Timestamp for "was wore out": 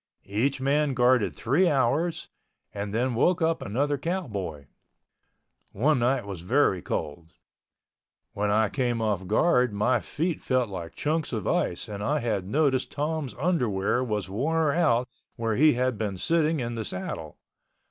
14.03-15.07